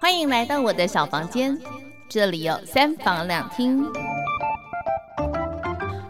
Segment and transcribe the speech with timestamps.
[0.00, 1.60] 欢迎来到我的小房间，
[2.08, 3.86] 这里有三房两厅。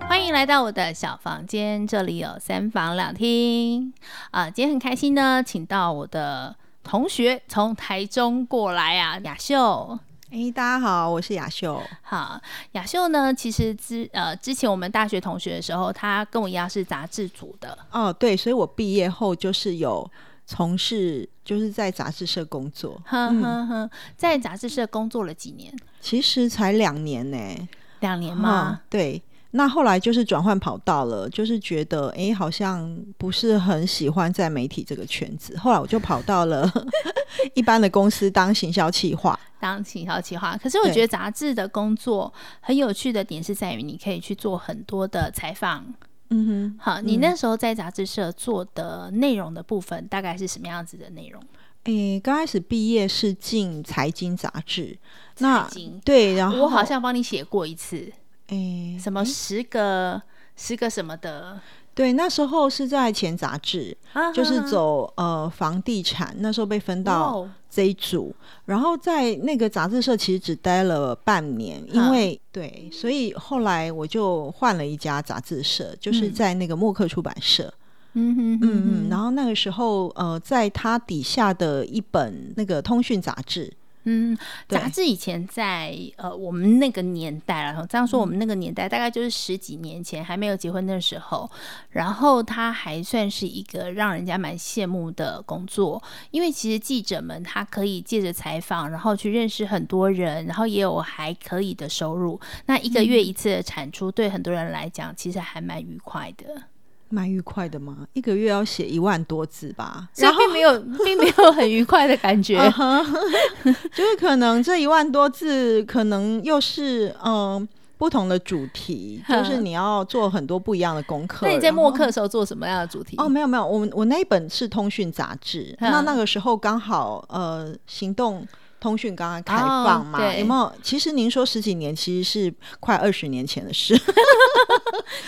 [0.08, 3.92] 欢迎来到我的小房间，这里有三房两厅。
[4.30, 9.98] 啊，今天很开心呢，请到我的同学从台中过来啊，雅秀。
[10.30, 11.82] 哎，大家好，我是雅秀。
[12.02, 12.40] 好，
[12.72, 17.76] 雅秀呢，其实之呃之前我们大学同学的时候，她跟我一样是杂志组的。
[17.90, 20.08] 哦，对，所以我毕业后就是有
[20.50, 23.00] 从事，就是在杂志社工作。
[23.06, 25.72] 哼哼哼，在杂志社工作了几年？
[26.00, 27.68] 其实才两年呢。
[28.00, 28.80] 两年吗？
[28.90, 29.22] 对。
[29.52, 35.56] 那后来就是转换跑道了，就是觉得哎，好像不是很喜欢在媒体这个圈子。
[35.56, 36.68] 后来我就跑到了
[37.54, 40.56] 一般的公司当行销企划，当行销企划。
[40.60, 45.84] 可是我觉得杂志的工作很有趣的点是在于，你可以去做很多的采访。
[46.30, 51.42] 嗯哼，好，你那时候在杂志社做的内容的部分，大概是什么样子的内容？
[51.84, 54.96] 诶，刚开始毕业是进财经杂志，
[55.38, 55.68] 那
[56.04, 58.12] 对，然后我好像帮你写过一次。
[58.48, 60.20] 诶，什么十个
[60.56, 61.60] 十个什么的？
[61.94, 77.72] 对，那时候是在前杂志，啊、就是走呃房地产，那时候被分到这一组，哦、然后在那个杂志社其实只待了半年，因为、啊、对，所以后来我就换了一家杂志社，就是在那个默克出版社。
[78.14, 83.72] 嗯哼，嗯嗯，然后那个时候呃，在他底下的一本那个通讯杂志。
[84.04, 91.50] 嗯，杂志以前在呃我们那个年代，然后这样说，我们那个年代大概就是十几年前还没有结婚的时候，
[91.90, 102.40] 然后他还算是一个让人家蛮羡慕的工作，因为其实记者们他可以借着采访，然后去认识很多人，然后也有还可以的收入。
[102.66, 106.69] 那一个月一次的产出，对很多人来讲，其实还蛮愉快的。
[107.10, 108.06] 蛮愉快的吗？
[108.12, 112.56] 一个月要写一万多字吧，所以并没有， 并没有很愉快的感觉。
[113.94, 121.46] 就是可能这一万多字，可能又是嗯不同的主题，就是你要做很多不一样的功课。
[121.46, 123.16] 那你在默课的时候做什么样的主题？
[123.18, 128.46] 哦，没有没有，我我那一本是通讯杂志，那那个时候刚好呃行动
[128.78, 130.72] 通讯刚刚开放嘛，有没有？
[130.82, 134.00] 其实您说十几年，其实是快二十年前的事。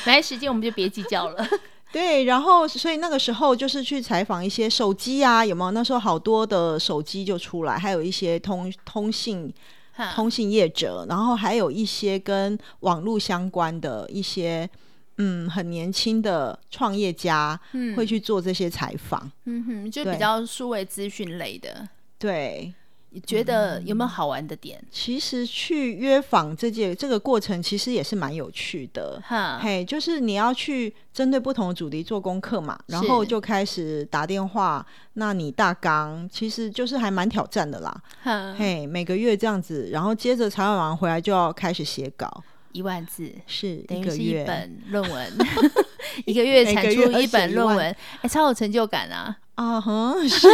[0.06, 1.46] 来时间我们就别计较了。
[1.92, 5.70] 对，然后所以那个时候就是去采访一些手机啊，有没有？
[5.72, 9.52] 那时候好多的手机就出来，还有一些通通信
[10.14, 14.68] 通信业者，然后还有一些跟网络相关的一些
[15.18, 19.30] 嗯很年轻的创业家，嗯，会去做这些采访。
[19.44, 21.86] 嗯哼，就比较数位资讯类的。
[22.18, 22.72] 对。
[23.14, 24.78] 你觉得有没有好玩的点？
[24.80, 29.22] 嗯、其实去约访这件这个过程，其实也是蛮有趣的。
[29.22, 34.84] 哈嘿，就是你要去针对不同的主题做功课嘛，然后就开始打电话。
[35.14, 38.02] 那你大纲其实就是还蛮挑战的啦。
[38.22, 42.42] 哈嘿，每个月这样子，然后接着采访完回来就要开始写稿，
[42.72, 45.32] 一万字是等于是一本论文，
[46.24, 49.36] 一个月产出一本论文，哎、欸，超有成就感啊！
[49.62, 50.48] 啊哈，是，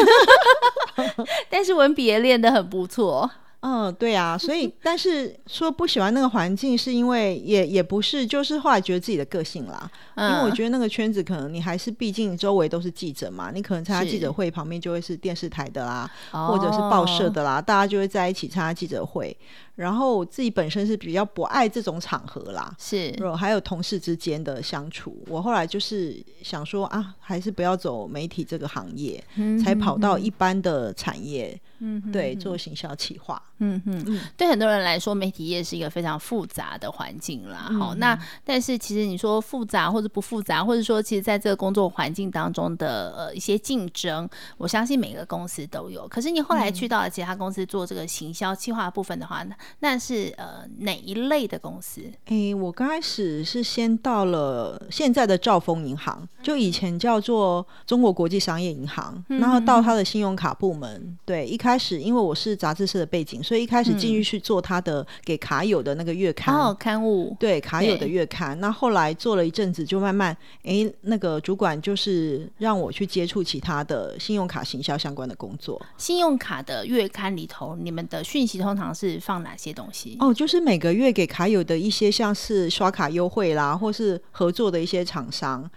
[1.48, 3.30] 但是文笔也练得很不错。
[3.60, 9.91] 嗯，对啊， 所以但是说不喜欢那个环境，是因为也也不是，就是后来觉得自己的个性啦。
[10.14, 19.36] 嗯、因为我觉得那个圈子可能你还是毕竟周围都是记者嘛，你可能参加记者会旁边就会是电视台的啦，或者是报社的啦，哦、大家就会在一起参加记者会。
[19.78, 25.16] 然后我自己本身是比较不爱这种场合啦，是，还有同事之间的相处。
[25.28, 29.22] 我后来就是想说啊，还是不要走媒体这个行业，
[29.62, 33.41] 才跑到一般的产业，嗯对，做行销企划。
[33.59, 37.71] 嗯哼，嗯对很多人来说，媒体业是一个非常复杂的环境啦。
[37.78, 46.06] 好、嗯，那但是其实你说复杂或者不复杂，或者说其实在这个工作环境当中的呃一些竞争，我相信每个公司都有。
[46.06, 49.55] 可是你后来去到了其他公司做这个行销企划部分的话呢？
[49.81, 52.00] 那是呃哪一类的公司？
[52.27, 61.19] 诶，我刚开始是先到了现在的兆丰银行，就以前叫做中国国际商业银行，嗯、然后到他的信用卡部门。
[61.25, 67.37] 对，一开始因为我是杂志社的背景，所以一开始进去去做他的给卡友的那个月刊哦，刊物。
[67.41, 68.59] 对，卡友的月刊。
[68.61, 75.81] 那后来做了一阵子，就慢慢诶，那个主管就是让我去接触其他的信用卡行销相关的工作。
[75.97, 80.17] 信用卡的月刊里头，你们的讯息通常是放哪些东西？
[80.21, 85.69] 哦，就是每个月给卡友的一些，像是刷卡优惠啦，或是合作的一些厂商，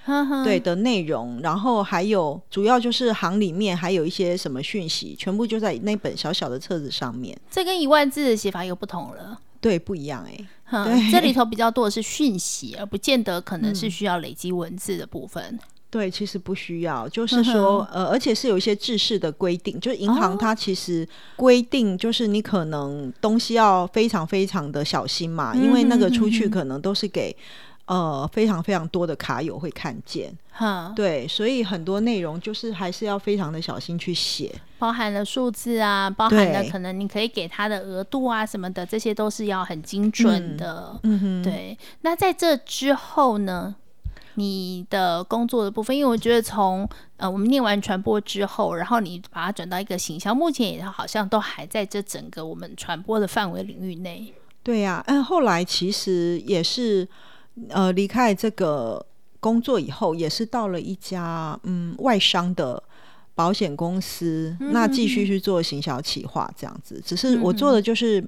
[0.44, 7.38] 对的内容，然后还有主要就是行里面还有一些什么讯息，全部就在那本小小的册子上面。
[7.50, 15.60] 这跟一万字的写法又不同了，对，不一样哎、这里头比较多的是讯息，而不见得可能是需要累积文字的部分。
[15.90, 21.06] 对，其实不需要，就是说，呃，而且是有一些制式的规定，就是银行它其实
[21.36, 27.36] 规定，就是你可能东西要非常非常的小心嘛，因为那个出去可能都是给
[27.86, 41.78] 呃非常非常多的卡友会看见，哈，对，所以很多内容就是还是要非常的小心去写，包含了数字啊，包含了可能你可以给他的额度啊什么的，这些都是要很精准的，嗯哼，对。
[42.02, 43.76] 那在这之后呢？
[44.36, 46.88] 你的工作的部分，因为我觉得从
[47.18, 54.34] 呃我们念完传播之后，然后你把它转到一个行销，目前也好像都还在这整个我们传播的范围领域内。
[54.64, 57.06] 对呀、啊，嗯，后来其实也是
[57.70, 59.06] 呃离开这个
[59.40, 62.82] 工作以后，也是到了一家嗯外商的
[63.36, 67.02] 保险公司，那继续去做行销企划这样子。
[67.06, 68.24] 只是我做的就是。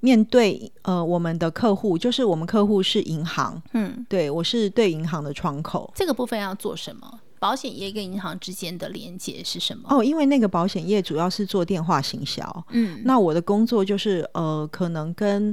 [0.00, 5.90] 面对呃我们的客户，就是我们客户是银行，嗯，对我是对银行的窗口。
[5.96, 7.18] 这个部分要做什么？
[7.38, 9.88] 保险业跟银行之间的连接是什么？
[9.88, 15.52] 哦，因为那个保险业主要是做电话行销，嗯，那我的工作就是呃，可能跟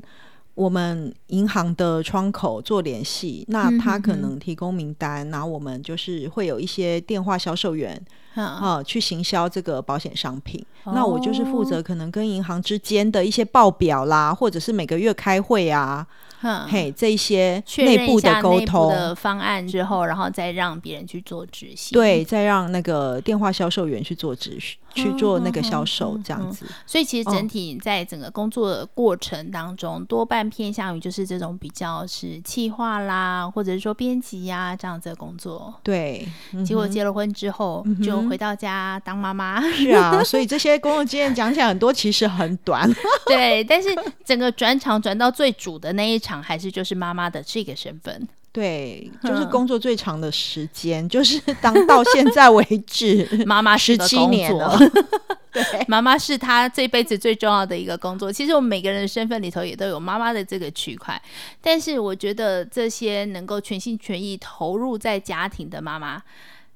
[0.56, 8.00] 我们银行的窗口做联系，那他可能提供名单，然后我们就是会有一些电话销售员。
[8.36, 16.04] 啊，去行销这个保险商品，哦、那我就是负责可能跟银行之间的一些报表啦，或者是每个月开会啊，
[16.42, 18.90] 嗯、嘿，这一些内部的沟通。
[18.90, 24.80] 的方案之后，然后再让别人去做执行，对，再让那个电话销售员去做执行。
[24.94, 35.74] 去做那个销售这样子，所以其实整体在整个工作的过程当中，多半偏向于就是这种比较是企划啦，或者是说编辑呀这样子的工作。
[35.84, 36.28] 对，
[36.66, 39.62] 结果结了婚之后就回到家当妈妈。
[39.72, 42.90] 是啊，所以这些工作经验讲起来很多，其实很短。
[43.26, 43.90] 对，但是
[44.24, 48.28] 整个转场转到最主的那一场，还是就是妈妈的这个身份。
[48.54, 54.78] 对，就是工作最长的时间，嗯、就是当到现在为止， 妈妈十七年了。
[55.52, 58.32] 对，妈妈是她这辈子最重要的一个工作。
[58.32, 61.20] 其实我们每个人的身份里头也都有妈妈的这个区块，
[61.62, 66.22] 但是我觉得这些能够全心全意投入在家庭的妈妈，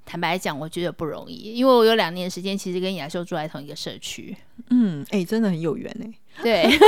[0.03, 1.53] 坦白讲，我觉得不容易。
[1.53, 4.35] 因为我有两年时间，其实跟雅秀住在同一个社区。
[4.71, 6.11] 嗯，哎、欸，真的很有缘哎。
[6.43, 6.69] 对。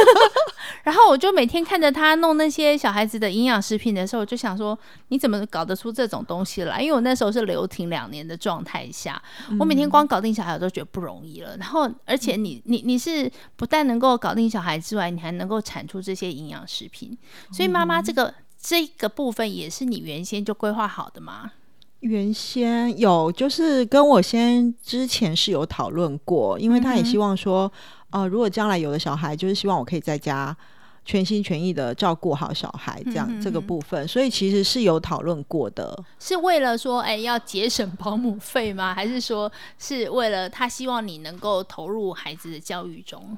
[0.83, 4.77] 然后我就每天看着他弄那些小孩子的营养食品的时候，我就想说，
[5.09, 6.81] 你怎么搞得出这种东西来？
[6.81, 9.21] 因为我那时候是留停两年的状态下，
[9.59, 11.55] 我每天光搞定小孩我都觉得不容易了。
[11.57, 17.15] 然后，而且你你你是不但能够搞定小孩之外，你还能够产出这些营养食品。
[17.51, 21.51] 所以妈妈这个这个部分也是你原先就规划好的吗？
[21.99, 27.71] 原先有，就是跟我先之前是有讨论过，因为他也希望说。
[28.11, 30.55] 呃，如果将来有了小孩，就是希望我可以在家
[31.05, 35.97] 全心全意的照顾好小孩，这样、嗯、这个部分，所以其实是有讨论过的。
[36.19, 38.93] 是为了说，哎，要节省 保姆费吗？
[38.93, 43.37] 还是说是为了他希望你能够投入孩子的教育中？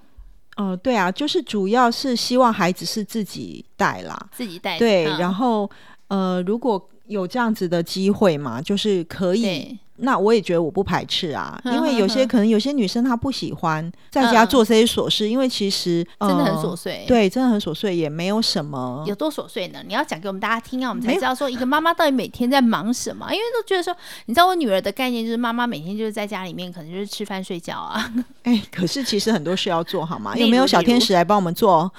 [0.58, 4.78] 哦、呃，对啊，就是主要是希望孩子是自己带啦，自己带。
[4.78, 5.70] 对，嗯、然后
[6.08, 9.78] 呃，如果有这样子的机会嘛，就是可以。
[10.02, 19.04] 那我也觉得我不排斥啊， 因为有些可能有些女生她不喜欢在家做这些琐事，因为其实真的很琐碎，对，真的很琐碎，也没有什么。
[19.08, 19.80] 有多琐碎呢？
[19.86, 23.28] 你要讲给我们大家听啊，我们才知道说一个妈妈到底每天在忙什么。
[23.32, 23.96] 因为都觉得说，
[24.26, 28.12] 你知道我女儿的概念就是妈妈每天就是在家里面，可能就是吃饭睡觉啊。
[28.44, 30.36] 哎，可是其实很多事要做好吗？
[30.38, 31.92] 有没有小天使来帮我们做？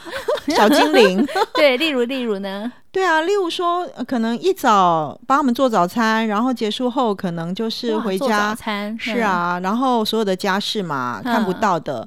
[0.48, 1.24] 小精灵？
[1.54, 2.72] 对，例如例如呢？
[2.92, 8.54] 对啊，例如说，可能一早帮他们做早餐，然后结束后可能就是回家，
[8.98, 12.06] 是啊，然后所有的家事嘛，看不到的。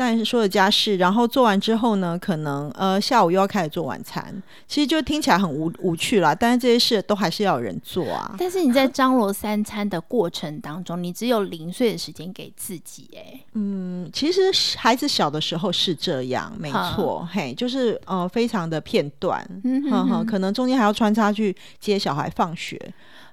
[0.00, 6.34] 但是说的家事，然后做完之后呢，可能呃下午又要开始做晚餐，其实就听起来很无无趣啦。
[6.34, 8.34] 但是这些事都还是要有人做啊。
[8.38, 13.44] 但是你在张罗三餐的过程当中，你只有零碎的时间给自己哎、欸。
[13.52, 14.40] 嗯，其实
[14.78, 22.80] 孩子小的时候是这样，没错，嘿，就是呃非常的片段，嗯哼哼，可能中间还要穿插去接小孩放学。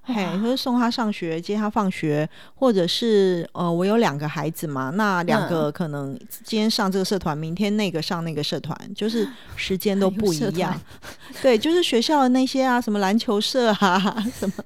[0.07, 10.79] 嘿，就是送他上学，接他放学，或者是呃，我有两个孩子嘛，那两个可能今天上这个社团，明天那个上那个社团，就是时间 都不一样。
[11.41, 14.63] 对，就是学校的那些啊，什么篮球社啊， 什么，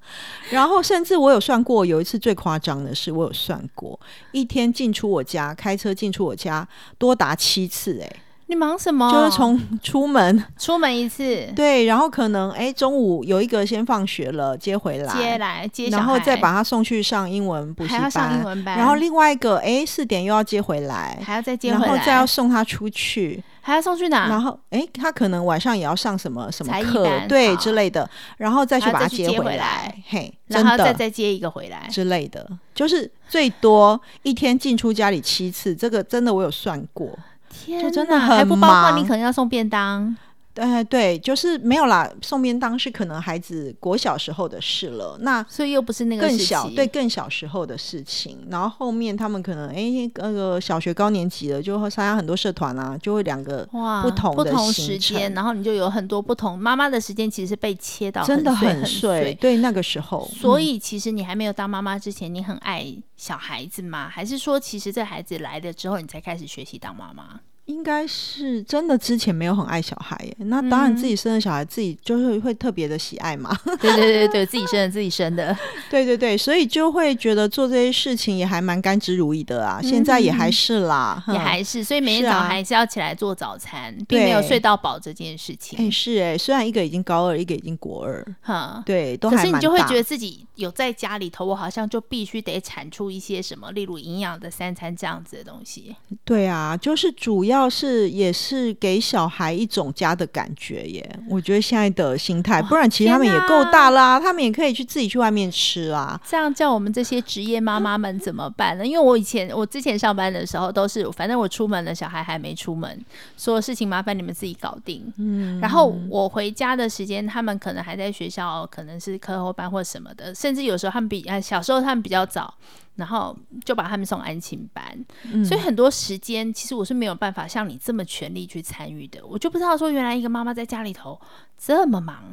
[0.51, 3.99] 然后甚至我有算过，有一次最夸张的是，我有算过
[4.31, 6.67] 一天进出我家，开车进出我家
[6.99, 8.15] 多达七次，欸，哎。
[8.51, 9.09] 你忙什么？
[9.09, 10.43] 就是从出门。
[10.59, 24.27] 出门一次，对，然后可能哎中午有一个先放学了，接回来，接来接，然后再把他送去上英文补习班，还要上英文班，然后另外一个哎四点又要接回来，还要再接回来，然后再要送他出去，还要送去哪？
[24.27, 31.87] 然后哎他可能晚上也要上什么什么课，对之类的，然后再去把他接回来，嘿，然后再再接一个回来。
[31.89, 37.17] 之类的，就是最多一天进出家里七次，这个真的我有算过。
[37.51, 40.15] 天，就真的很忙，还不包括你可能要送便当。
[40.53, 42.09] 对对，就是没有啦。
[42.21, 48.37] 送便当是可能孩子国小时候的事了，那所以又不是那个更小，对更小时候的事情。
[48.49, 53.67] 然后后面他们可能哎，那个小学高年级了，就会参加很多社团啊，就会两个
[54.03, 59.33] 不同的不同时间，然后你就有很多不同妈妈的时间，其实是被切到真的很碎。
[59.35, 64.09] 对那个时候，所以其实你还没有当妈妈之前，你很爱小孩子吗？
[64.09, 67.39] 还是说，其实这孩子来了之后，你才开始学习当妈妈？
[67.65, 73.57] 应该是真的，之前没有很爱小孩耶，那当然自己生的小孩，自己就是会特别的喜爱嘛。
[73.65, 75.57] 嗯、对对对对，自己生的自己生的，
[75.89, 79.79] 对对对，所以就会觉得做这些事情也还蛮甘之如饴的啊。
[79.81, 85.79] 嗯、现在也还是啦，也还是，所以每天早上还是要起来做早餐，并没有睡到饱这件事情。
[85.79, 95.95] 哎，是哎，虽然一个已经高二，一个已经国二，哈，对，都可是你就会觉得自己有在家里头，我好像就必须得产出一些什么，例如营养的三餐这样子的东西。
[96.25, 98.51] 对啊，就是主要是也是。
[98.51, 106.19] 是给小孩一种家的感觉耶，我觉得现在的心态，不然其实他们也够大啦，他们也可以去自己去外面吃啊。
[106.27, 108.85] 这样叫我们这些职业妈妈们怎么办呢？
[108.85, 113.05] 因为我以前我之前上班的时候都是，反正我出门了，小孩还没出门，
[113.37, 115.01] 所有事情麻烦你们自己搞定。
[115.17, 122.53] 嗯，然后我回家的时间，他们可能还在学校，可能是课后班或什么的，甚至有时候他们比啊小时候他们比较早。
[122.95, 124.83] 然后就把他们送安亲班，
[125.31, 129.25] 嗯、所以很多时间其实我是没有办法像你这么全力去参与的。
[129.25, 131.19] 我就不知道说，原来一个妈妈在家里头
[131.57, 132.23] 这么忙。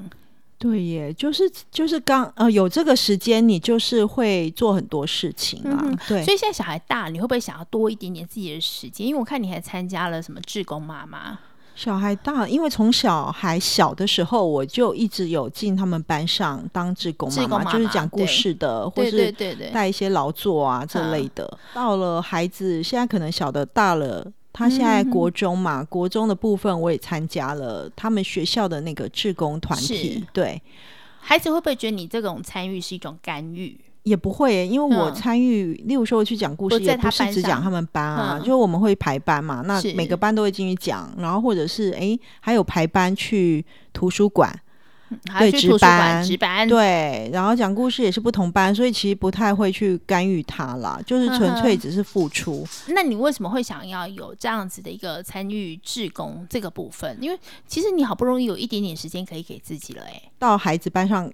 [0.58, 5.78] 对耶，就是就是刚呃有这个时间，你就是会做很多事情啊。
[5.84, 9.06] 嗯、对，所以现在小孩大，你会不会想要多一点点自己的时间？
[9.06, 11.38] 因为我看你还参加了什么志工妈妈。
[11.78, 19.30] 小孩大，因为从小孩小的时候，我就一直有进他们班上当志工妈妈，就是讲故事的，或是
[19.72, 21.56] 带一些劳作啊这类的。
[21.72, 30.26] 到了孩子现在可能小的大了，他现在国中嘛，国中的部分我也参加了他们学校的那个志工团体。
[30.32, 30.60] 对，
[31.20, 33.78] 孩子会不会觉得你这种参与是一种干预？
[34.08, 44.50] 也不会，因为我参与，例如说我去讲故事，也不是只讲他们班啊，就是我们会排班嘛，那每个班都会进去讲，然后或者是哎，还有排班去图书馆，
[45.38, 52.66] 对，值班，值班，对，然后讲故事也是不同班，所以其实不太会去干预他啦，就是纯粹只是付出。
[52.88, 57.18] 那你为什么会想要有这样子的一个参与志工这个部分？
[57.20, 61.30] 因为其实你好不容易有一点点时间可以给自己了，哎，到孩子班上。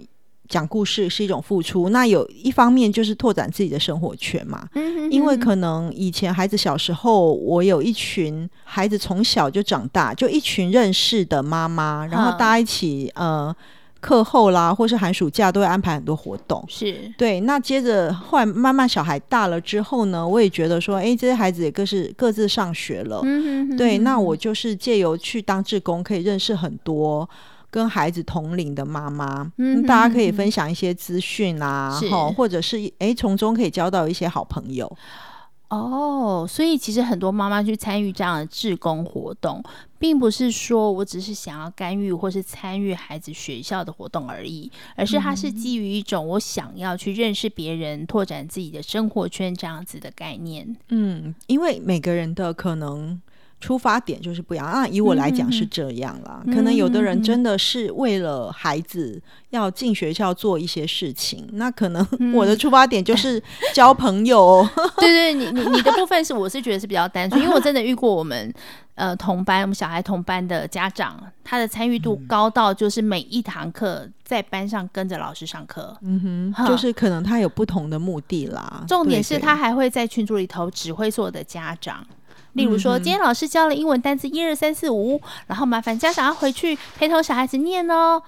[0.48, 4.68] 讲故事是一种付出，那有一方面就是拓展自己的生活圈嘛。
[4.74, 13.54] 嗯哼哼，因为可能以前孩子小时候，我有一群孩子从小就长大，就一群认识的妈妈，然后大家一起呃
[14.00, 16.62] 课后啦，或是寒暑假都会安排很多活动。
[16.68, 17.40] 是对。
[17.40, 23.20] 那接着后来慢慢小孩大了之后呢，我也觉得说，哎，这些孩子也各是各自上学了。
[23.24, 23.76] 嗯哼哼。
[23.78, 27.26] 对，那我就是借由去当志工，可以认识很多。
[27.74, 34.96] 跟孩子同龄的妈妈，嗯，大家可以分享一些资讯啊，好，或者是哎，从中可以交到一些好朋友。
[35.70, 39.60] 哦，所以其实很多妈妈去参与这样的志工活动，
[39.98, 50.76] 并不是说我只是想要干预或是参与孩子学校的活动而已，而是它是基于一种我想要去认识别人、拓展自己的生活圈这样子的概念。
[50.90, 53.20] 嗯，因为每个人的可能。
[53.64, 54.86] 出发点就是不一样啊！
[54.86, 59.18] 以我来讲是这样啦，嗯、可能有的人真的是为了孩子
[59.48, 63.42] 要进学校做一些事情，嗯、那可能 我的出发点就是
[63.72, 64.60] 交朋友。
[64.76, 68.52] 嗯、对对，你你你的部分是我是觉得是比较单纯，因为我真的遇过我们
[68.96, 78.84] 呃同班我们小孩同班的家长，他的参与度高到就是每一堂课在班上跟着老师上课，嗯哼，就是可能他有不同的目的啦。
[78.86, 82.06] 重点是他还会在群组里头指挥所有的家长。
[82.54, 88.20] 例如说，今天老师教了英文单词一二三四五，然后麻烦家长要回去陪同小孩子念哦。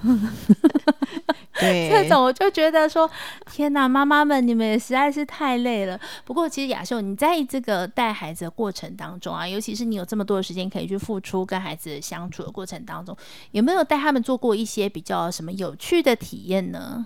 [1.58, 3.10] 对， 这种我就觉得说，
[3.50, 5.98] 天哪，妈妈们你们也实在是太累了。
[6.24, 13.16] 不过，其实雅秀，你在这个带孩子的过程当中啊，尤其是你有这么多的时间可以去付出跟孩子相处的过程当中，
[13.50, 17.04] 有没有带他们做过一些比较什么有趣的体验呢？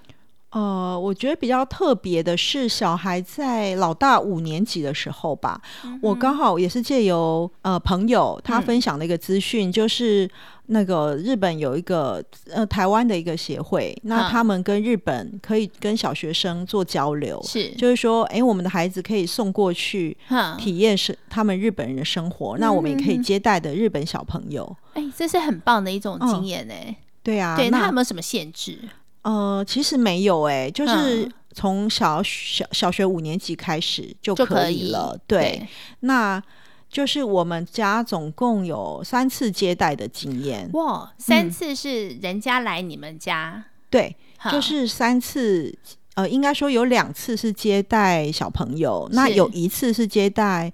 [0.52, 10.30] 呃，我觉得比较特别的是，小孩在老大五年级的时候吧，嗯、我刚好也是借由呃朋友他分享的一个资讯，嗯、就是
[10.66, 17.70] 那个日本有一个呃台湾的一个协会，那他们跟日本可以跟小学生做交流，是。
[17.70, 20.14] 就是说，哎，我们的孩子可以送过去
[20.58, 28.78] 体验是他们日本人的生活，嗯、那我们也可以接待的日本小朋友，哎，这是很棒的一种经验哎、嗯，对啊，对，那他有没有什么限制？
[29.22, 35.14] 呃，其实没有哎、欸，就是从小小小学五年级开始就可以了。
[35.16, 35.68] 以对，对
[36.00, 36.42] 那
[36.88, 40.68] 就是我们家总共有三次接待的经验。
[40.74, 43.54] 哇，三次是人家来你们家？
[43.56, 44.16] 嗯、对，
[44.50, 45.76] 就是三次。
[46.14, 50.70] 呃，应该说有两次是接待小朋友，那有一次是接待。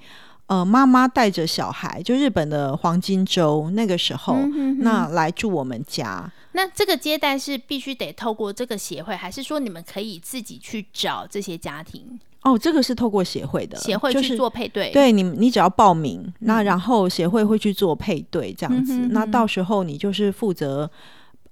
[0.47, 6.29] 呃，妈妈带着小孩，就日本的黄金周那个时候，嗯、哼哼那来住我们家。
[6.59, 12.19] 那这个接待是必须得透过这个协会，还是说你们可以自己去找这些家庭？
[12.43, 14.87] 哦，这个是透过协会的，协会去做配对。
[14.87, 18.93] 就是、对你，你只要报名，嗯、那然后协会会去做配对，这样子。
[18.95, 20.91] 嗯、哼哼那到时候你就是负责。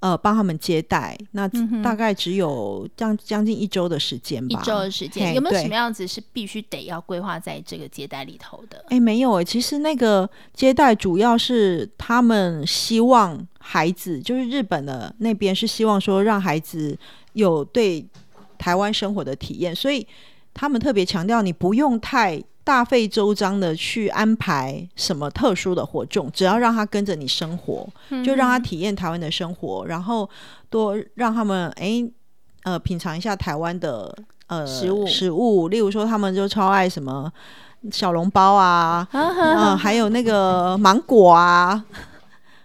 [0.00, 1.48] 呃，帮他们接待，那
[1.82, 4.60] 大概只有将将近一周的时间吧。
[4.60, 8.84] 一周的时间，有没有什么样子是必须得要规划在这个接待里头的？
[8.88, 16.96] 哎，没有哎，其实那个接待主要是他们希望孩子，就是日本的那边是希望说让孩子
[17.32, 18.06] 有对
[18.58, 20.06] 台湾生活的体验，所以
[20.52, 22.42] 他们特别强调你不用太。
[22.66, 27.88] 大费周章的去安排什么特殊的活动，只要让他跟着你生活，
[28.24, 30.28] 就让他体验台湾的生活，然后
[30.68, 32.04] 多让他们哎
[32.64, 34.12] 呃品尝一下台湾的
[34.48, 35.06] 呃食物。
[35.06, 37.32] 食物，例如说他们就超爱什么
[37.92, 41.84] 小笼包啊，嗯、呃，还有那个芒果啊，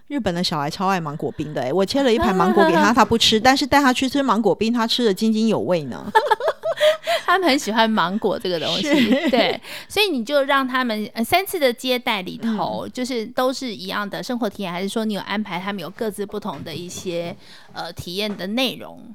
[0.08, 6.12] 日本的小孩超爱芒果冰的，哎，我切了一盘芒果给他， 他不吃，但是带他去吃芒果冰，他吃的津津有味呢。
[7.24, 8.82] 他们很喜欢芒果这个东西，
[9.30, 17.34] 对，所以你就让他们呃三次的接待里头，嗯、就是都是一样的生活体验，还是说你有安排他们有各自不同的一些
[17.72, 19.14] 呃体验的内容？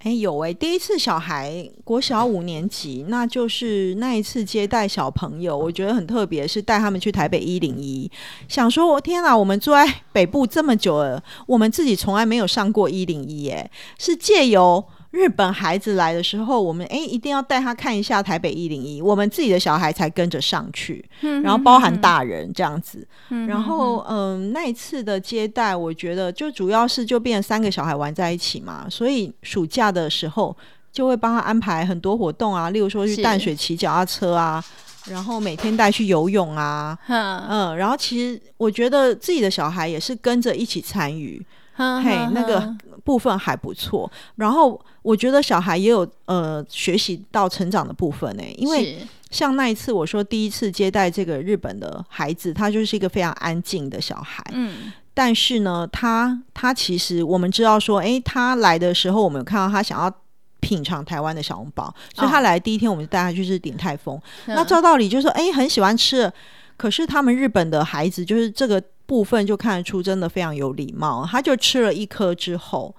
[0.00, 8.08] 哎，有哎、欸，第一次小孩国小五年级，那就是那一次接待小朋友，我觉得很特别，是带他们去台北一零一，
[8.46, 14.84] 想说我天哪，我们住在北部这么久了，我们自己从来没有上过一零一，哎，是借由。
[15.10, 21.04] 日本孩子来的时候，我们诶一定要带他看一下台北一零一，我们自己的小孩才跟着上去，
[21.42, 23.06] 然后包含大人这样子。
[23.46, 30.54] 然后嗯，那一次的接待，我觉得就主要是就变成三个小孩玩在一起嘛，所以暑假的时候
[30.92, 34.62] 就会帮他安排很多活动啊，例如说去淡水骑脚踏车啊，
[35.06, 41.42] 然后每天带去游泳啊，嗯，然后其实我觉得自己的小孩也是跟着一起参与。
[41.76, 42.74] 嘿，那个
[43.08, 44.10] 部分还不错。
[44.36, 48.98] 然后我觉得小孩也有呃学习到成长的部分呢，因为
[49.30, 54.44] 像那一次我说第一次接待这个日本的孩子，他就是一个非常安静的小孩。
[54.52, 60.14] 嗯，但是呢，他他其实我们知道说，诶，他来的时候我们有看到他想要
[60.60, 64.20] 品尝台湾的小笼包，所以他来第一天我们就带他去吃鼎泰丰。
[64.44, 66.30] 那照道理就是说，诶，很喜欢吃，
[66.76, 68.82] 可是他们日本的孩子就是这个。
[69.08, 72.94] 部分就看得出真的非常有礼貌，他就吃了一颗之后，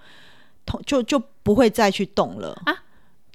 [0.83, 2.75] 就就不会再去动了啊。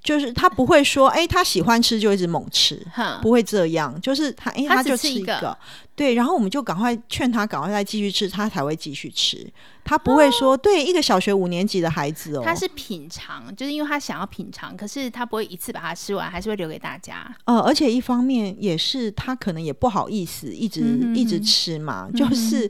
[0.05, 3.99] 就是他不会说，哎、欸，他喜欢吃就一直猛吃，哈不会这样。
[3.99, 5.57] 就是他，哎、欸，他就吃一个，
[5.95, 9.51] 对，然后我们就赶快劝他赶快再继续吃，他才会继续吃。
[9.83, 17.27] 他不会说，哦、对一个小学五年级的孩子哦，他是品尝，就是因为他想要品尝，可是他不会一次把它吃完，还是会留给大家。
[17.45, 20.81] 呃，而且一方面也是他可能也不好意思一直、
[21.15, 22.69] 一直吃嘛，就是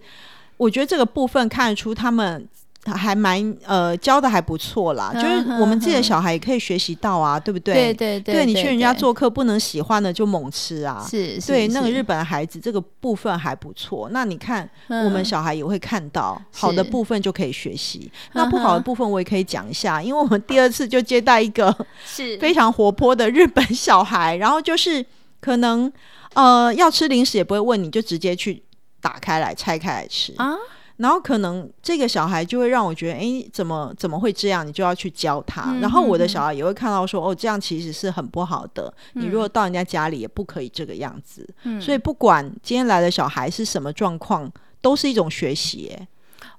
[0.56, 2.48] 我觉得这个部分看得出他们。
[2.93, 7.74] 还蛮呃教的还不错啦，嗯、就是我们自己的小孩也可以学习到啊，嗯、对不对？
[7.74, 11.06] 对对对，对，你去人家做客，不能喜欢的就猛吃啊。
[11.10, 14.10] 是，是对，那个日本的孩子这个部分还不错。
[14.12, 25.04] 那你看，我们小孩也会看到好的部分就可以学习，那不好的部分我也可以讲一下，因为我们第二次就接待一个是 非常活泼的日本小孩，然后就是
[25.39, 25.91] 可能
[26.34, 28.62] 呃要吃零食也不会问你，就直接去
[29.02, 30.56] 打开来拆开来吃啊。
[30.97, 34.65] 然后可能这个小孩就会让我觉得，哎，怎么怎么会这样？
[34.65, 35.73] 你就要去教他。
[35.73, 38.93] 嗯、然后我的小孩也会看到说，哦，这样其实是很不好的。
[39.13, 41.47] 嗯、你如果到人家家里，也不可以这个样子。
[41.63, 45.91] 嗯、所以不管今天来的小孩是什么状况，都是一种学习。
[45.93, 46.08] 哎，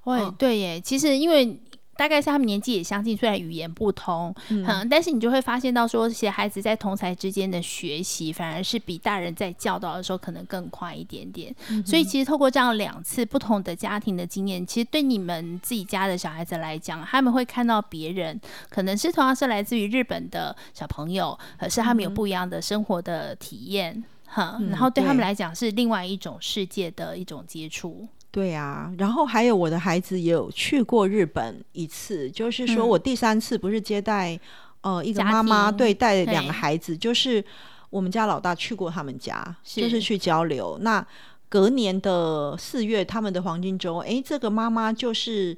[0.03, 0.79] 喂，对耶。
[0.79, 1.59] 其实因为
[1.97, 11.53] 大概是他们年纪也相近，虽然语言不通，嗯，嗯，但是你就会发现到说，这些孩子在同才之间的学习，反而是比大人在教导的时候可能更快一点点。
[11.69, 24.03] 嗯、所以其实透过这样两次不同的家庭的经验，其实对你们自己家的小孩子来讲，他们会看到别人可能是同样是来自于日本的小朋友，可是他们有不一样的生活的体验。
[24.29, 28.05] 哈，然后对他们来讲是另外一种世界的一种接触。
[28.37, 34.39] 对啊，然后还有我的孩子也有去过日本一次，就是说我第三次不是接待、
[34.81, 37.43] 嗯、呃一个妈妈对带两个孩子，就是
[37.89, 40.77] 我们家老大去过他们家，是就是去交流。
[40.81, 41.03] 那
[41.49, 45.57] 隔年的四月，他们的黄金周，哎，这个妈妈就是。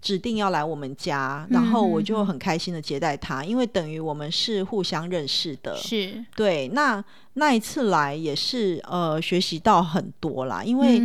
[0.00, 5.76] 指定要来我们家，然后我就很开心的接待他，嗯、因为等于我们是互相认识的。
[5.76, 6.68] 是，对。
[6.68, 7.02] 那
[7.34, 11.00] 那一次来也是呃学习到很多啦，因为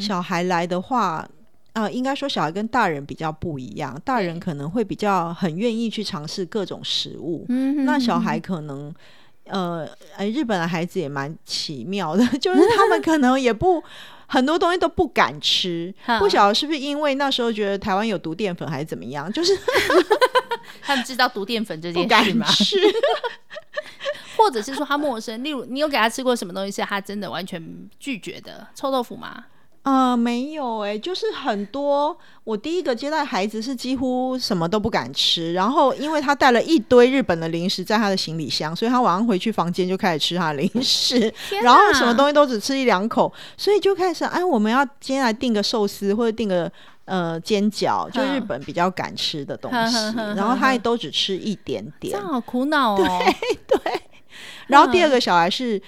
[0.00, 1.26] 小孩来的话，
[1.72, 8.94] 啊、呃，应该说小孩跟大人比较不一样，大人可能会比较很愿意去尝试各种食物，嗯、那小孩可能
[9.44, 13.82] 呃，哎，日本的孩子也蛮奇妙的， 就是他们可能也不。
[14.26, 19.56] 很多东西都不敢吃，不晓得是不是因为那时候觉得台湾有毒淀粉还是怎么样，就是
[20.82, 22.46] 他们知道毒淀粉这件事吗？
[22.52, 22.76] 是，
[24.36, 25.42] 或者是说他陌生。
[25.44, 27.62] 例如，你有给他吃过什么东西是他真的完全
[27.98, 28.66] 拒绝的？
[28.74, 29.44] 臭豆腐吗？
[29.84, 32.16] 呃，没有哎、欸，就是很多。
[32.42, 46.70] 我第一个接待孩子是几乎什么都不敢吃，然后因为他带了一堆日本的零食在他的行李箱，所以他晚上回去房间就开始吃他的零食，然后什么东西都只吃一两口，所以就开始哎，我们要今天来订个寿司或者订个
[47.04, 49.96] 呃煎饺，就日本比较敢吃的东西，
[50.34, 52.96] 然后他也都只吃一点点，这样好苦恼哦。
[52.96, 54.02] 对对，
[54.68, 55.80] 然后第二个小孩是。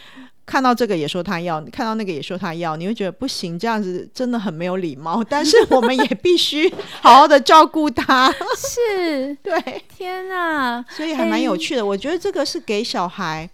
[0.47, 5.23] 看到这个也说他要，看到那个也说他要，你会觉得不行，这样子真的很没有礼貌。
[5.29, 8.33] 但是我们也必须 好好的照顾他。
[8.57, 11.85] 是， 对，天哪，所以还蛮有趣的。
[11.85, 13.51] 我觉得这个是给小孩，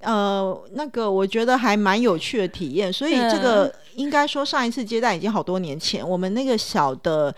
[0.00, 2.92] 呃，那个我觉得还蛮有趣的体验。
[2.92, 7.32] 所以这个应该说上一次接待已经好多年前，我们那个小的。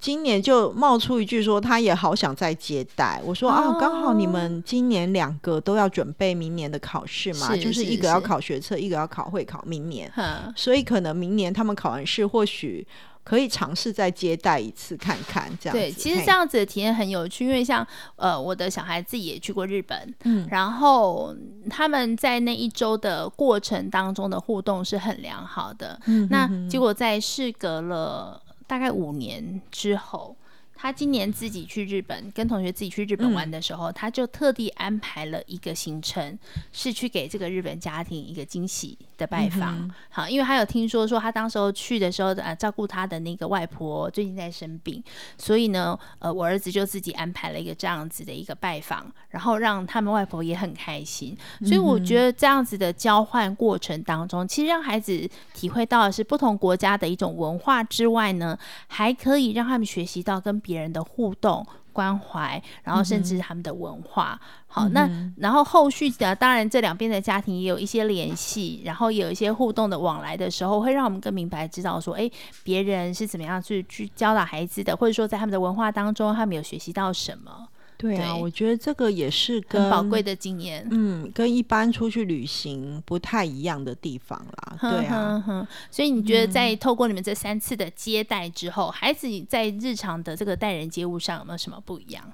[0.00, 3.20] 今年就冒出一句说，他也好想再接待。
[3.22, 10.10] 我说啊，刚好你们今年两个都要准备明年的考试嘛，就是一个要考学测，一个要考会考，明年。
[10.56, 12.86] 所以可能明年他们考完试，或许
[13.22, 15.46] 可以尝试再接待一次看看。
[15.60, 17.86] 这样子，对，其实这样子的体验很有趣，因为像
[18.16, 21.36] 呃，我的小孩自己也去过日本，嗯，然后
[21.68, 26.00] 他们在那一周的过程当中的互动是很良好的。
[26.06, 28.40] 嗯，那结果在事隔了。
[28.70, 30.36] 大概五年之后。
[30.80, 36.38] 他今年自己去日本，跟同学自己去日本玩的时候，嗯、他就特地安排了一个行程，
[36.72, 39.78] 是去给这个日本家庭一个惊喜的拜访。
[39.78, 45.04] 嗯、好，因为他有听说说他当时候去的时候，呃，照顾他的那个外婆最近在生病，
[45.36, 51.36] 所以呢，呃，我儿子就自己安排了一个这样子的一个拜访，然后让他们外婆也很开心。
[51.62, 64.38] 所以我觉得这样子的交换过程当中，其实让孩子体会到的是不同国家的一种文化之外呢，还可以让他们学习到跟别人的互动、关怀，然后甚至他们的文化。
[64.40, 72.30] 嗯、好，那然后后续的，当然这两边的家庭也有一些联系，然后也有一些互动的往来的时候，会让我们更明白知道说，哎，
[72.62, 77.66] 别人是怎么样去去教导孩子的，或者说在他们的文化当中，他们有学习到什么。
[78.00, 84.76] 对啊，对，我觉得这个也是很宝贵的经验，嗯，跟一般出去旅行不太一样的地方啦。
[84.78, 92.24] 呵呵呵对啊，所以你觉得在透过你们这三次的接待之后，嗯、孩子在日常的这个待人接物上有没有什么不一样？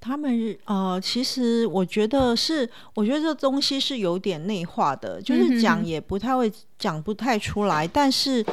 [0.00, 8.46] 他们呃，其实我觉得是，我觉得这东西是有点内化的，就是讲也不太会讲不太出来，嗯、但是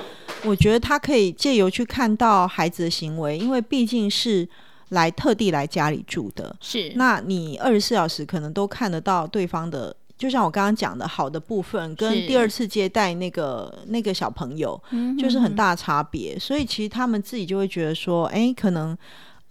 [0.43, 4.49] 我觉得他可以借由去看到孩子的行为，因为毕竟是。
[4.93, 14.81] 来特地来家里住的，是，那你二十四小时可能都看得到对方的，就像我刚刚讲的好的部分，跟第二次接待那个那个小朋友，
[15.19, 18.97] 就是很大差别，所以其实他们自己就会觉得说，哎，可能。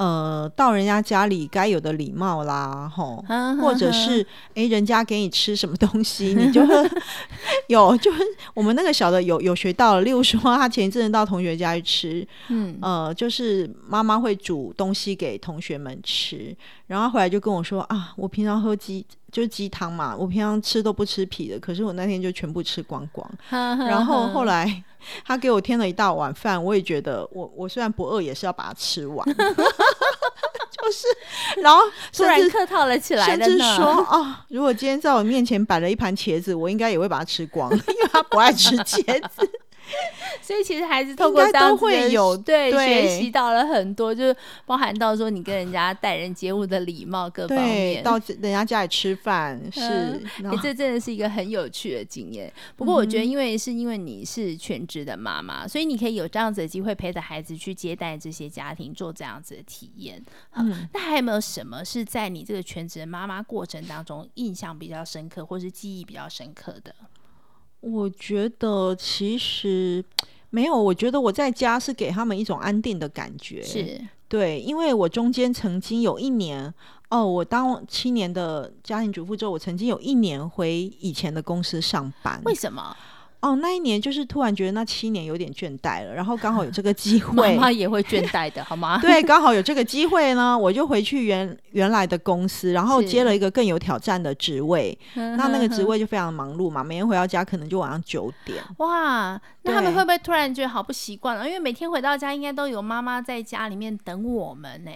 [0.02, 3.24] 呃，到人家家里该有的礼貌啦，吼，
[3.60, 6.74] 或者是哎，人家给你吃什么东西， 你就会
[7.68, 8.18] 有，就是
[8.52, 16.52] 我们那个小的有有学到了，例如说他前一阵子到同学家去吃，嗯，呃，就是妈妈会煮东西给同学们吃，
[16.88, 24.82] 然后回来就跟我说啊，我平常喝鸡就是鸡汤嘛，我平常吃都不吃皮的，可是我那天就全部吃光光， 然后后来。
[25.24, 29.26] 他给我添了一大碗饭，我也觉得我我虽然不饿，也是要把它吃完。
[30.72, 31.06] 就是，
[31.62, 31.80] 然后
[32.12, 39.48] 突然客套了起来，甚至说哦，如果今天在我面前摆了一盘茄子，我应该也会把它吃光， 因为他不爱吃茄子。
[40.40, 52.52] 所以其实孩子透过都会有对，对学习到了很多，就是包含到说你跟人家待人接物的礼貌各方面，到人家家里吃饭、嗯、是，欸、这真的是一个很有趣的经验。
[52.76, 60.22] 不过我觉得，因为是因为你是全职的妈妈、嗯，所以你可以有这样子的机会陪着孩子去接待这些家庭，做这样子的体验。
[60.54, 66.94] 嗯，那还有没有什么是在你这个全职的妈妈过程当中印象比较深刻，或是记忆比较深刻的？
[67.82, 70.02] 我觉得其实
[70.50, 74.00] 没有，我觉得我在家是给他们一种安定的感觉，是。
[74.28, 76.72] 对，因为我中间曾经有一年，
[77.10, 82.96] 哦，我当七年的家庭主妇之后，我曾经有一年回以前的公司上班，为什么？
[83.42, 88.98] 哦，那一年就是突然觉得那七年有点倦怠了，然后刚好有这个机 会，妈妈也会倦怠的，好吗？
[89.02, 94.96] 对，刚好有这个机会呢，我就回去原原来的公司，然后接了一个更有挑战的职位。
[95.14, 98.62] 那那个职位就非常忙碌嘛，每天回到家可能就晚上九点。
[98.76, 101.44] 哇，那他们会不会突然觉得好不习惯了？
[101.44, 104.90] 因为每天回到家应该都有妈妈在家里面等我们呢。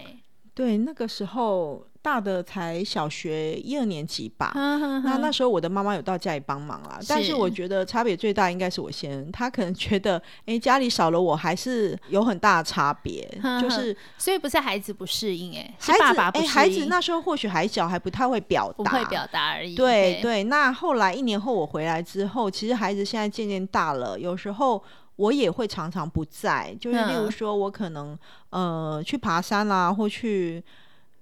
[0.53, 1.85] 对，那个时候。
[2.07, 4.53] 大的才小学一二年级吧，
[5.03, 13.29] 那那时候我的妈妈有到家里帮忙啦，但是我觉得差别最大应该是我先生，他可能觉得，哎、欸，家里少了我还是有很大的差别，
[13.61, 16.49] 就是所以不是孩子不适应，哎，是爸爸不适应。
[16.49, 19.75] 哎、欸，孩子那时候或许还小，还不太会表达，不会表达而已。
[19.75, 24.81] 对对，对，那后来一年后我回来之后，其实孩子现在渐渐大了，有时候
[25.17, 28.17] 我也会常常不在，就是例如说我可能
[28.51, 30.63] 呃去爬山啦，或去。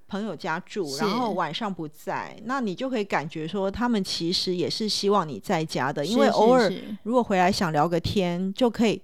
[0.07, 6.71] 朋友家住，然后晚上不在，那你就可以感觉说，他们其实也是希望你在家的，因为偶尔
[7.03, 9.01] 如果回来想聊个天，就可以。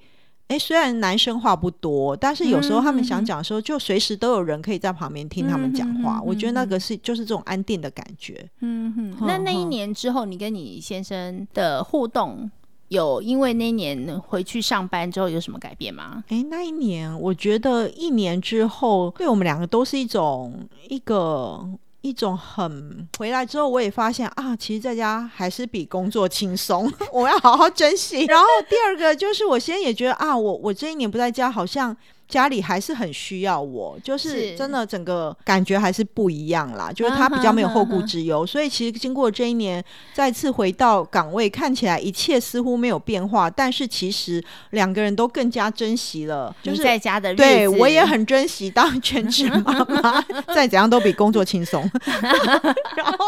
[0.48, 6.22] 哎，虽然男生话不多，但是有时候他们想讲的时候，就随时都有人可以在旁边听他们讲话。
[6.22, 8.46] 我觉得那个是就是这种安定的感觉。
[8.60, 12.52] 嗯哼，那那一年之后，你跟你先生的互动？
[12.92, 16.24] 有，因为那一年回去上班之后有什么改变吗？
[16.28, 21.66] 哎，那一年我觉得一年之后，对我们两个都是一种一个
[22.02, 28.26] 一种很回来之后，我也发现啊，其实在家还是比工作轻松， 我要好好珍惜。
[28.26, 31.96] 然后第二个就是我现在也觉得啊，我我这一年不在家，好像。
[32.32, 36.88] 家里还是很需要我，就是真的整个感觉还是不一样啦。
[36.88, 47.44] 是就是他比较没有后顾之忧，所以其实经过这一年再次回到岗位，看起来一切似乎没有变化，但是其实两个人都更加珍惜了，就是在家的日子。
[47.44, 50.22] 对，我也很珍惜当全职妈妈，
[50.56, 51.84] 再怎样都比工作轻松。
[52.96, 53.26] 然后，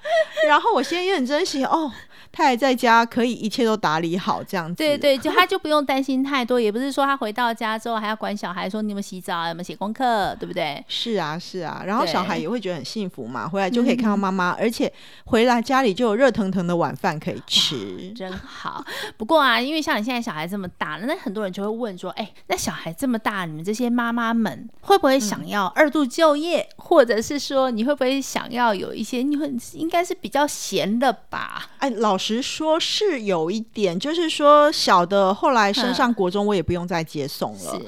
[0.48, 1.92] 然后我现在也很珍惜哦。
[2.36, 4.74] 他还在家，可以一切都打理好这样子。
[4.74, 10.84] 对对，就他就不用担心太多，也不是说他回到家之后还要管小孩，说你有没有洗澡，有没有写功课，对不对？
[10.86, 11.82] 是啊，是啊。
[11.86, 14.92] 然后小孩也会觉得很幸福嘛，回来就可以看到妈妈，而且
[15.24, 18.84] 回来家里就有热腾腾的晚饭可以吃，真好。
[19.16, 29.22] 不过啊，因为像你现在小孩这么大了，那很多人就会问说，哎，那小孩这么大，你们这些妈妈们会不会想要二度就业，嗯、或者是说你会不会想要有一些？
[29.22, 31.70] 你会应该是比较闲的吧？
[31.78, 32.25] 哎，老师。
[32.26, 37.80] 实说是有一点，就是说小的后来升上国中，我也不用再接送了。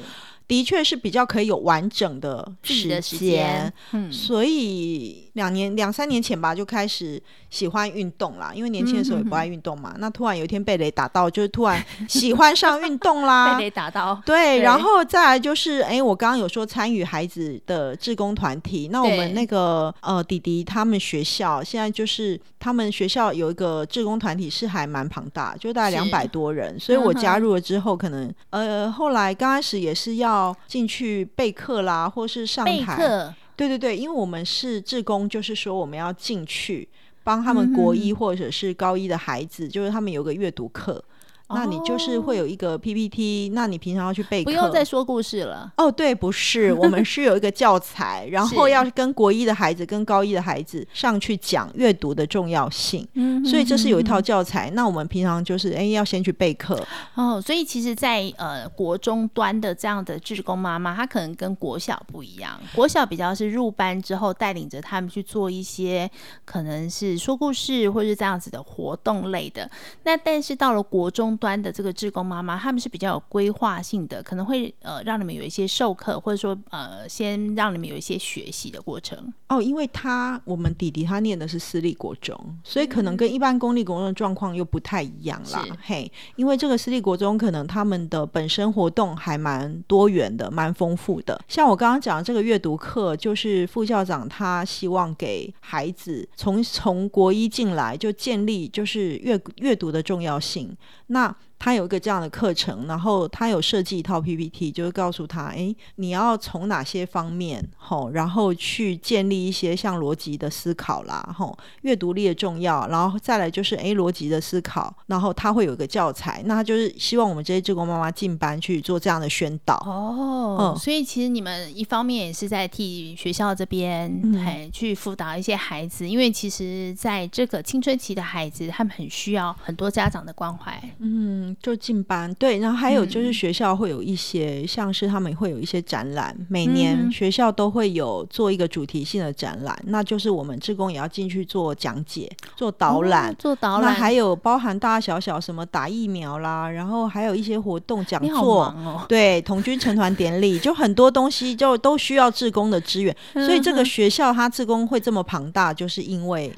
[0.47, 8.53] 的确是比较可以有完整的时间，嗯，所以两年两三年前吧，就开始喜欢运动啦。
[8.55, 13.55] 因为年轻的时候也不爱运动嘛，嗯、那突然有一天被雷打到，就是突然喜欢上运动啦。
[13.57, 30.55] 被雷打到， 对，对，然后再来就是，哎，我刚刚有说参与孩子的志工团体，那我们那个呃弟弟他们学校现在就是他们学校有一个志工团体是还蛮庞大，就大概两百多人，所以我加入了之后，可能呃后来刚开始也是要。
[30.67, 33.35] 进去备课啦，或是上台。
[33.59, 36.89] 对对对，因为我们是志工，就是说我们要进去
[37.25, 41.03] 帮他们国一或者是高一的孩子，嗯、就是他们有个阅读课。
[41.51, 45.73] 那你就是会有一个 PPT，、哦、那你平常要去备课，不用再说故事了。
[45.79, 53.09] 哦，对，不是，我们 是有一个教材，然后要跟国一的孩子跟高一的孩子上去讲阅读的重要性。
[53.15, 54.69] 嗯，所以这是有一套教材。
[54.69, 56.79] 嗯、那我们平常就是哎，要先去备课。
[57.15, 62.61] 哦，所以其实在，在呃国中端的这样的志工妈妈，她可能跟国小不一样。
[62.75, 66.11] 国小比较是入班之后带领着他们去做一些
[66.45, 69.71] 可能是说故事或是这样子的活动类的。
[70.05, 71.38] 那但是到了国中。
[71.39, 79.33] 端的这个志工妈妈，他们是比较有规划性的，可能会呃让你们有一些授课，或者说呃先让你们有一些学习的过程。
[79.49, 85.65] 哦，因为他我们弟弟他念的是私立国中，所以可能跟一般公立国中的状况又不太一样啦。
[85.83, 91.41] 嘿，因为这个私立国中可能他们的本身活动还蛮多元的，蛮丰富的。
[91.49, 100.77] 像我刚刚讲的这个阅读课，就是副校长他希望给孩子从从国一进来就建立就是阅阅读的重要性。
[101.07, 101.28] 那
[101.59, 119.75] 他有一个这样的课程，然后他有设计一套 PPT，就是告诉他，哎，你要从哪些方面，吼，然后去建立一些像逻辑的思考啦，吼，阅读力的重要，然后再来就是，哎，逻辑的思考，然后他会有一个教材，那他就是希望我们这些志工妈妈进班去做这样的宣导。
[119.85, 130.81] 哦，嗯，所以其实你们一方面也是在替学校这边，嗯，哎，去辅导一些孩子，因为其实在这个青春期的孩子，他们很需要很多家长的关怀。
[131.01, 131.48] 嗯。
[131.63, 132.35] 就进班。
[132.35, 143.83] 对，然后还有就是学校会有一些，嗯、像是他们会有一些展览，每年学校都会有做一个主题性的展览，嗯、那就是我们志工也要进去做讲解、做导览、哦、做导览。
[143.83, 156.51] 那还有包含大大小小什么打疫苗啦，然后还有一些活动讲座，哦、对，童军成团典礼，就很多东西就都需要志工的支援，所以这个学校它志工会这么庞大，就是因为。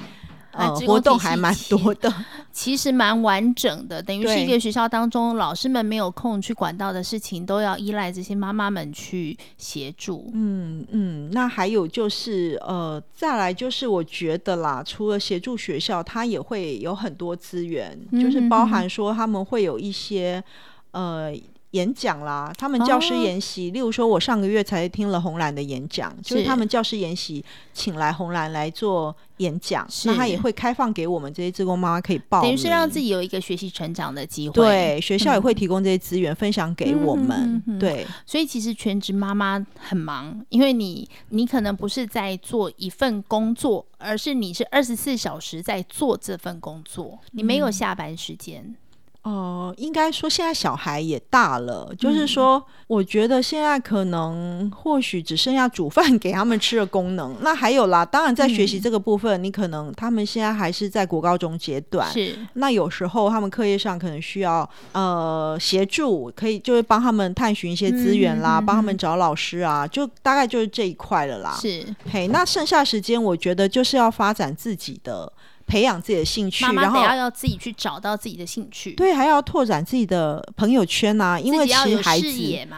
[0.52, 2.12] 呃，活动还蛮多的，
[2.50, 10.30] 其实蛮完整的，等于是一个学校当中，老师们没有空去管到的事情，都要依赖这些妈妈们去协助。
[10.34, 20.42] 嗯嗯，那还有就是，呃，再来就是我觉得啦，除了协助学校，他也会有很多资源，嗯、就是包含说他们会有一些
[20.90, 21.32] 呃。
[21.72, 26.34] 演讲啦，他们教师研习，哦、例如说，我上个月才听了红兰的演讲，是。
[26.34, 34.54] 就是他们教师研习请来红兰来做演讲，那他也会开放给我们这些职工妈妈可以报，等于是让自己有一个学习成长的机会。
[34.54, 37.62] 对，学校也会提供这些资源、嗯、分享给我们。
[37.66, 48.74] 嗯、对，所以其实全职妈妈很忙，因为你你可能不是在做一份工作，而是你是二十四小时在做这份工作，你没有下班时间。
[49.22, 57.36] 嗯哦、呃，应该说现在小孩也大了，嗯、就是说，我觉得现在可能或许只剩下煮饭 给他们吃的功能。
[57.42, 62.34] 那还有啦，当然在学习这个部分，嗯、你可能他们现在还是在国高中阶段，是。
[62.54, 71.58] 那有时候他们课业上可能需要呃协助，可以就是帮他们探寻一些资源啦，帮、嗯、他们找老师啊，就大概就是这一块了啦。
[71.60, 71.84] 是。
[72.10, 75.30] 嘿，那剩下时间，我觉得就是要发展自己的。
[75.70, 81.38] 培养自己的兴趣，妈妈然后要要自己去找到自己的兴趣，对，还要拓展自己的朋友圈呐、啊。
[81.38, 82.68] 因为其实孩子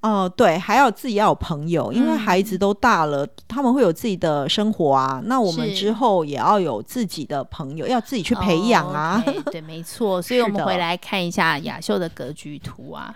[0.00, 5.20] 哦、呃，对，还要自己要有朋友，因为孩子都大了，嗯、他们会有自己的生活啊。
[5.26, 9.22] 那我们之后也要有自己的朋友，要自己去培养啊。
[9.52, 10.20] 对，没错。
[10.22, 13.14] 所以我们回来看一下雅秀的格局图啊。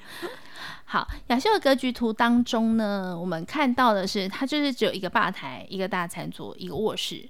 [0.84, 7.26] 好，雅秀的格局图当中呢，我们看到的是，它就是只有一个吧台、一个大餐桌、一个卧室。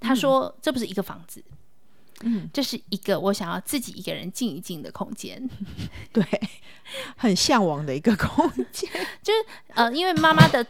[0.00, 1.44] 他说：“嗯、这不是一个房子，
[2.22, 5.48] 嗯，这是一个我想要自己一个人静一静的空间，
[6.12, 6.24] 对，
[7.16, 8.90] 很向往的一个空间。
[9.22, 10.66] 就是呃，因为妈妈的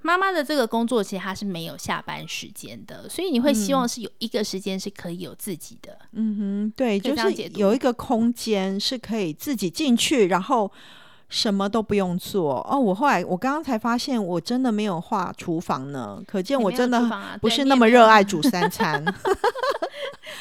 [0.00, 5.98] 妈妈的这个工作，其实她是没有下班时间的，所以你会希望是有一个时间是可以有自己的。
[6.12, 10.72] 嗯哼，对，就是有一个空间是可以自己进去，然后。”
[11.28, 12.78] 什么都不用做哦！
[12.78, 17.00] 我后来我刚刚才发现，我真的没有画厨房呢，可见我真的
[17.40, 19.04] 不是那么热爱煮三餐。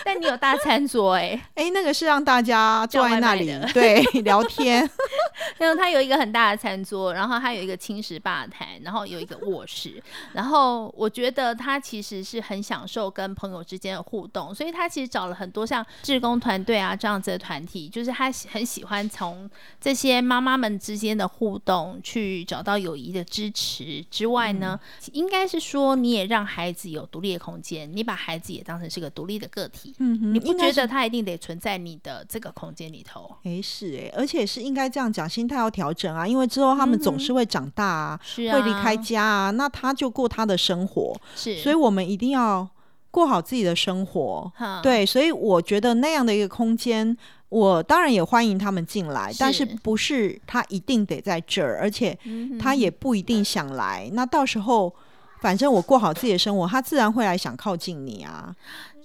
[0.04, 4.88] 但你有大餐桌哎、欸，哎、 欸，那个是让大家坐在那里对聊天。
[5.58, 10.02] 然后它有一个很大的餐桌，然后它有一个青石吧台，然后有一个卧室。
[10.34, 19.50] 然后我觉得他其实是很享受跟朋友之间的互动，所以他其实找了很多像志工团队啊这样子的团体，就是他很喜欢从
[19.82, 29.94] 这些妈妈们之间的互动去找到友谊的支持之外呢，嗯、应该是说你也让孩子有独立的空间，你把孩子也当成是个独立的个体。
[30.00, 33.36] 嗯哼，你不觉得他一定得存在你的这个空间里头？
[33.44, 42.68] 哎，是哎，而且是应该这样讲，心态要调整啊，因为之后他们总是会长大啊，是啊、嗯，会离开家啊，那他就过他的生活，是，所以我们一定要
[43.12, 44.52] 过好自己的生活。
[44.84, 47.18] 对，所以我觉得那样的一个空间，
[47.50, 52.18] 我当然也欢迎他们进来，是但是不是他一定得在这儿，而且
[52.60, 54.06] 他也不一定想来。
[54.10, 54.94] 嗯、那到时候，
[55.40, 58.54] 反正我过好自己的生活，他自然会来想靠近你啊。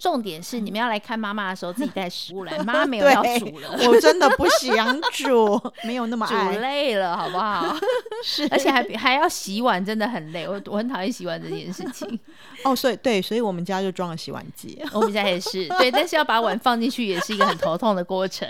[0.03, 2.59] 重点是你们要来看妈妈的时候，自己带食物来。
[2.59, 7.73] 妈妈没有要煮了，我真的不想煮，没有那么爱煮累了，好不好？
[8.25, 10.49] 是， 而且还还要洗碗，真的很累。
[10.49, 12.19] 我我很讨厌洗碗这件事情。
[12.65, 14.77] 哦，所以对，所以我们家就装了洗碗机。
[14.93, 18.49] 我们家也是，对，但是要把碗放进去也是一个很头痛的过程。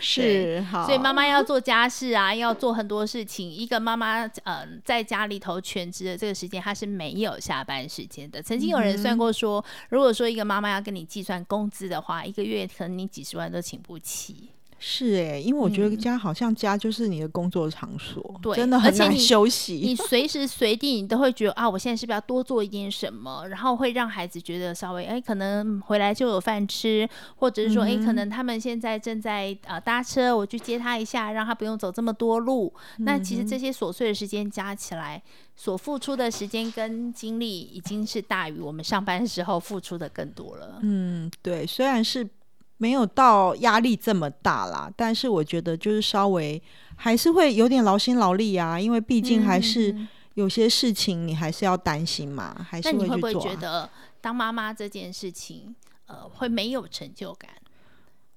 [0.00, 0.86] 是，好。
[0.86, 3.50] 所以妈妈要做家事啊，要做很多事情。
[3.50, 8.42] 一个妈妈，呃，在家里头全职的这个时间，她是没有下班时间的。
[8.42, 14.50] 曾经有人算过说，嗯、如果说一个妈妈要跟你计算工资的话，一个月可能你几十万都请不起。
[14.86, 19.76] 是哎、欸，因为我觉得家好像家就是你的工作场所，对、嗯，真的很难 休息。
[19.82, 23.48] 你 随时随地你都会觉得啊，我现在是不是要多做一点什么？
[23.48, 32.70] 然后会让孩子觉得稍微哎，可能回来就有饭吃，或者是说哎、嗯，可能他们现在正在呃搭车，我去接他一下，让他不用走这么多路。
[32.98, 35.22] 嗯、那其实这些琐碎的时间加起来，
[35.56, 40.78] 所付出的时间跟精力已经是大于我们上班时候付出的更多了。
[40.82, 42.28] 嗯，对，虽然是。
[42.76, 46.60] 没有到压力这么大啦，但是我觉得就是稍微
[46.96, 49.94] 还是会有点劳心劳力啊，因为毕竟还是
[50.34, 53.08] 有些事情你还是要担心嘛，嗯、还是会去做、啊。
[53.08, 53.88] 那你会不会觉得
[54.20, 55.74] 当妈妈这件事情，
[56.06, 57.50] 呃，会没有成就感？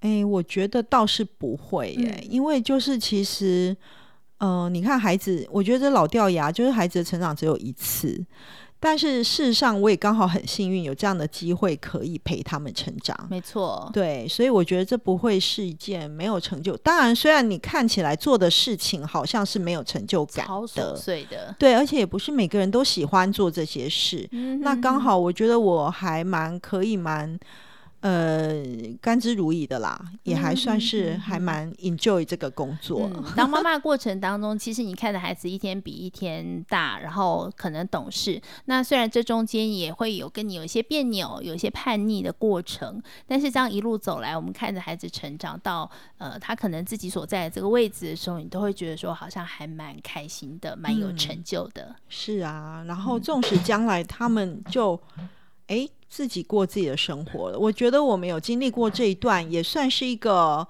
[0.02, 3.76] 哎，我觉得倒是不会耶，嗯、因为就是其实，
[4.38, 8.24] 呃，你看孩子，我觉得老掉牙，就是孩子的成长只有一次。
[8.80, 13.17] 但是事实上，我也刚好很幸运，有这样的机会可以陪他们成长。
[13.30, 16.78] 没错，对，所以我觉得这不会是一件没有成就。
[16.78, 24.28] 当然，虽然你看起来做的事情好像是没有成就感的，超琐碎的，对，而且也不是每个人都喜欢做这些事。
[24.32, 24.61] 嗯哼哼。
[24.61, 27.39] 那刚好，我觉得我还蛮可以蛮。
[28.02, 28.54] 呃，
[29.02, 33.10] 甘之如饴的啦，也还算是还蛮 enjoy 这个工作。
[33.16, 38.39] 嗯、 当妈妈过程当中，其实你看着孩子一天比一天大，然后可能懂事。
[38.66, 45.89] 那虽然这中间也会有跟你有一些别扭、有一些叛逆的过程，但是这样一路走来，我们看着孩子成长到
[46.20, 51.84] 呃，他可能自己所在的这个位置的时候，你都会觉得说，好像还蛮开心的，蛮有成就的。
[51.84, 55.00] 嗯、是啊，然后纵使将来他们就
[55.68, 55.88] 哎。
[56.09, 60.65] 自己过自己的生活了，我觉得我们有经历过这一段，也算是一个。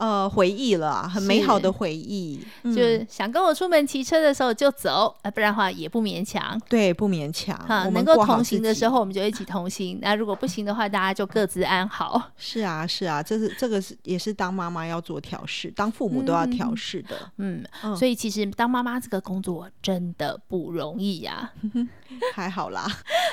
[0.00, 2.42] 呃，回忆了，很美好的回忆。
[2.64, 6.58] 就是想跟我出门骑车的时候就走，呃，不然的话也不勉强。
[6.70, 7.54] 对，不勉强。
[7.68, 9.98] 哈，能够同行的时候我们就一起同行。
[10.00, 12.18] 那如果不行的话，大家就各自安好。
[12.38, 17.30] 是啊，是啊，这是这个是也是当妈妈要做调试，当父母都要调试的。
[17.36, 21.52] 嗯，嗯，所以其实当妈妈这个工作真的不容易呀。
[22.34, 22.86] 还好啦。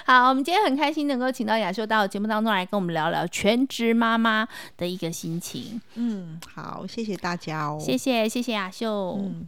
[0.05, 4.47] 好，我们今天很开心能够请到雅秀到节目当中来跟我们聊聊全职妈妈
[4.77, 5.81] 的一个心情。
[5.95, 6.39] 嗯。
[6.53, 7.77] 好，谢谢大家哦。
[7.79, 9.19] 谢谢，谢谢雅秀。
[9.19, 9.47] 嗯，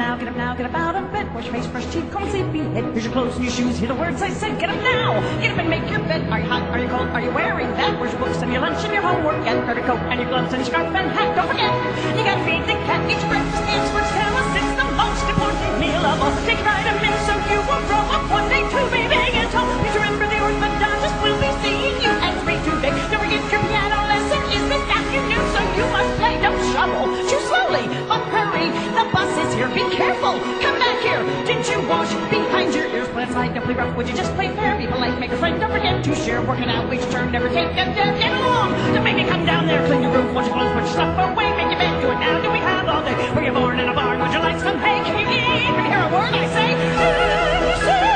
[0.00, 1.28] Now, get up now, get up out of bed.
[1.34, 2.84] Wash your face, brush teeth, comb sleepy head.
[2.96, 3.76] Here's your clothes and your shoes.
[3.76, 4.58] Hear the words I said.
[4.58, 5.20] Get up now.
[5.42, 6.24] Get up and make your bed.
[6.32, 6.64] Are you hot?
[6.72, 7.08] Are you cold?
[7.12, 8.00] Are you wearing that?
[8.00, 9.44] Where's your books and your lunch and your homework?
[9.44, 11.36] And got a coat and your gloves and your scarf and hat.
[11.36, 11.68] Don't forget,
[12.16, 13.00] you gotta feed the cat.
[13.12, 14.40] Each breakfast is for Stella.
[14.56, 16.32] It's the most important meal of all.
[16.48, 18.24] Take vitamins so you will grow up
[29.60, 29.68] here.
[29.74, 30.40] Be careful.
[30.64, 31.22] Come back here.
[31.44, 33.08] Didn't you wash behind your ears?
[33.10, 34.76] Like a play rough, would you just play fair?
[34.78, 36.42] Be polite, make a friend, don't forget to share.
[36.42, 38.18] Working out, each turn, never take them down.
[38.18, 39.04] Get along.
[39.04, 41.50] Make me come down there, clean your room, wash your clothes, put your stuff away,
[41.56, 42.42] make your bed, do it now.
[42.42, 43.34] Do we have all day?
[43.34, 44.20] Were you born in a barn?
[44.20, 45.02] Would you like some hay?
[45.04, 48.09] Can you hear a word I say?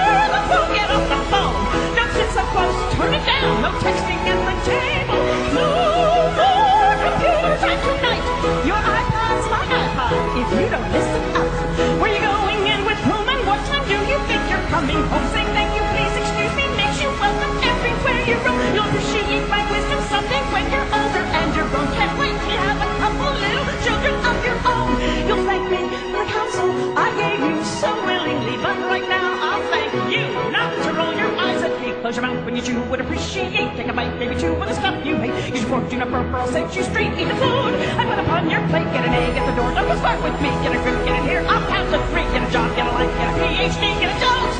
[32.17, 33.75] Your mouth when you chew, would appreciate.
[33.75, 35.35] Take a bite, maybe two of the stuff you hate.
[35.51, 37.11] Use your fork, do not burp, or I'll set you straight.
[37.19, 38.87] Eat the food I put upon your plate.
[38.95, 40.51] Get an egg at the door, don't go start with me.
[40.63, 42.23] Get a grip, get it here, I'll count to three.
[42.31, 44.59] Get a job, get a life, get a PhD, get a dose.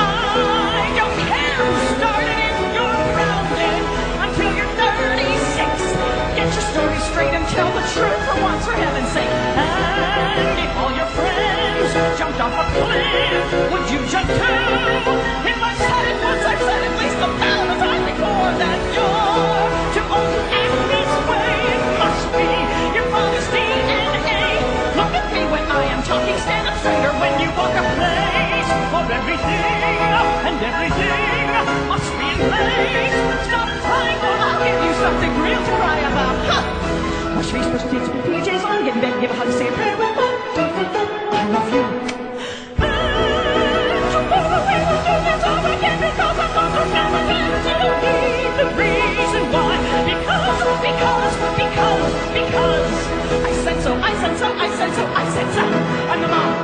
[0.00, 1.68] I don't care who
[2.00, 3.84] started in your grounded
[4.24, 6.40] until you're 36.
[6.40, 9.28] Get your story straight and tell the truth for once, for heaven's sake.
[9.28, 13.44] And if all your friends jumped off a cliff,
[13.76, 15.23] would you jump too?
[27.20, 28.70] When you walk a place.
[28.92, 29.62] for everything,
[30.46, 31.14] and everything
[31.90, 33.16] must be in place.
[33.46, 36.36] Stop crying or I'll give you something real to cry about.
[36.48, 37.36] Huh.
[37.36, 39.96] Wash face, brush teeth, PJs on, get in bed, give a hug, say a prayer,
[39.96, 41.84] I love you.
[50.84, 52.94] Because, because, because
[53.44, 55.62] I said so, I said so, I said so, I said so.
[56.12, 56.63] I'm the mom,